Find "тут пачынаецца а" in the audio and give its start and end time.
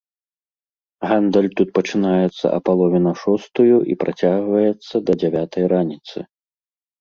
1.59-2.63